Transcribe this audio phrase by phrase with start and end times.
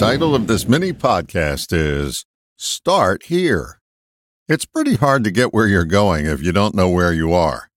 [0.00, 2.24] title of this mini podcast is
[2.56, 3.82] Start Here.
[4.48, 7.68] It's pretty hard to get where you're going if you don't know where you are.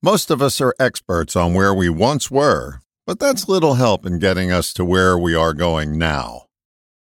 [0.00, 4.20] Most of us are experts on where we once were, but that's little help in
[4.20, 6.42] getting us to where we are going now.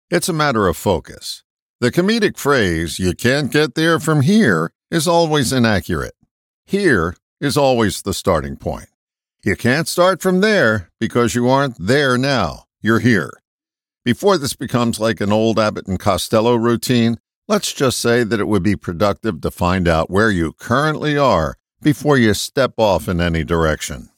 [0.09, 1.43] It's a matter of focus.
[1.79, 6.15] The comedic phrase, you can't get there from here, is always inaccurate.
[6.65, 8.89] Here is always the starting point.
[9.43, 12.63] You can't start from there because you aren't there now.
[12.81, 13.31] You're here.
[14.05, 18.47] Before this becomes like an old Abbott and Costello routine, let's just say that it
[18.47, 23.19] would be productive to find out where you currently are before you step off in
[23.19, 24.09] any direction.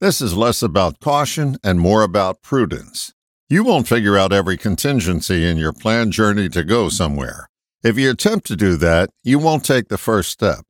[0.00, 3.14] This is less about caution and more about prudence.
[3.48, 7.48] You won't figure out every contingency in your planned journey to go somewhere.
[7.84, 10.64] If you attempt to do that, you won't take the first step.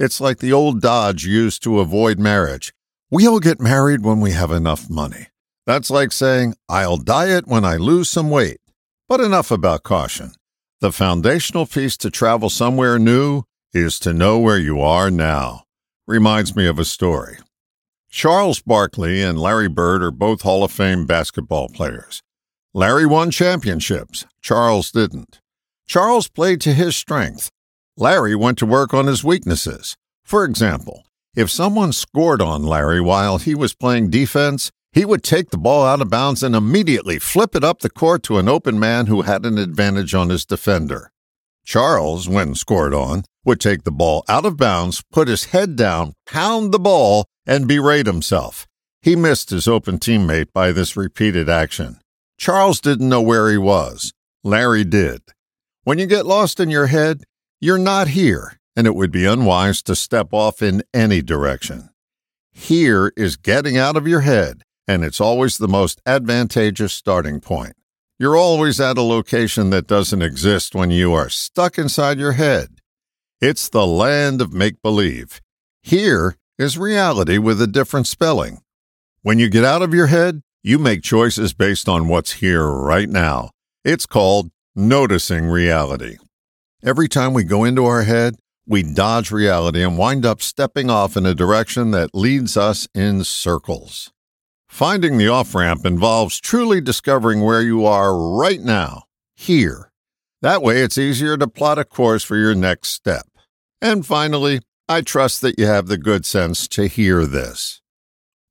[0.00, 2.72] It's like the old dodge used to avoid marriage.
[3.08, 5.28] We'll get married when we have enough money.
[5.66, 8.60] That's like saying, I'll diet when I lose some weight.
[9.08, 10.32] But enough about caution.
[10.80, 13.42] The foundational piece to travel somewhere new
[13.72, 15.64] is to know where you are now.
[16.06, 17.38] Reminds me of a story.
[18.08, 22.22] Charles Barkley and Larry Bird are both Hall of Fame basketball players.
[22.72, 24.24] Larry won championships.
[24.40, 25.40] Charles didn't.
[25.88, 27.50] Charles played to his strength.
[27.96, 29.96] Larry went to work on his weaknesses.
[30.24, 35.50] For example, if someone scored on Larry while he was playing defense, he would take
[35.50, 38.80] the ball out of bounds and immediately flip it up the court to an open
[38.80, 41.12] man who had an advantage on his defender.
[41.66, 46.14] Charles, when scored on, would take the ball out of bounds, put his head down,
[46.24, 48.66] pound the ball, and berate himself.
[49.02, 52.00] He missed his open teammate by this repeated action.
[52.38, 54.14] Charles didn't know where he was.
[54.42, 55.20] Larry did.
[55.84, 57.24] When you get lost in your head,
[57.60, 61.90] you're not here, and it would be unwise to step off in any direction.
[62.50, 67.74] Here is getting out of your head and it's always the most advantageous starting point.
[68.18, 72.80] You're always at a location that doesn't exist when you are stuck inside your head.
[73.40, 75.42] It's the land of make believe.
[75.82, 78.62] Here is reality with a different spelling.
[79.20, 83.08] When you get out of your head, you make choices based on what's here right
[83.08, 83.50] now.
[83.84, 86.16] It's called noticing reality.
[86.82, 88.36] Every time we go into our head,
[88.66, 93.24] we dodge reality and wind up stepping off in a direction that leads us in
[93.24, 94.10] circles.
[94.76, 99.04] Finding the off ramp involves truly discovering where you are right now,
[99.34, 99.90] here.
[100.42, 103.26] That way, it's easier to plot a course for your next step.
[103.80, 107.80] And finally, I trust that you have the good sense to hear this.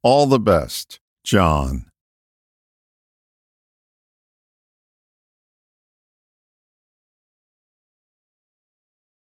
[0.02, 1.92] All the best, John.